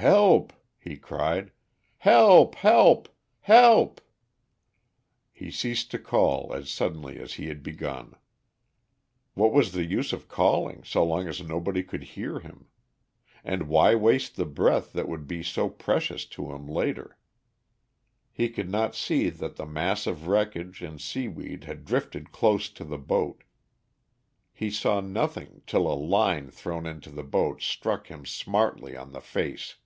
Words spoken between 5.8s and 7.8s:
to call as suddenly as he had